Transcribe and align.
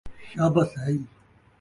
شابس 0.31 0.69
ہئی 0.81 0.97